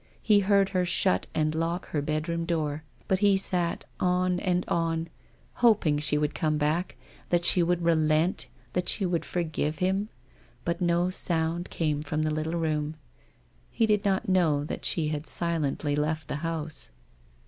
[0.23, 5.09] He heard her shut and lock her bedroom door, but he sat on and on,
[5.61, 6.95] hoping she would come back,
[7.29, 10.09] that she would relent, that she would forgive him...
[10.65, 12.95] But no sound came from the little room.
[13.69, 16.89] He did not know that she had silently left the house.